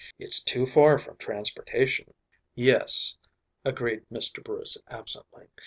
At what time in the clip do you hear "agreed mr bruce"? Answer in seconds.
3.63-4.75